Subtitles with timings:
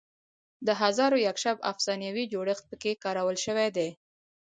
[0.67, 3.89] د هزار و یک شب افسانوي جوړښت پکې کارول شوی دی.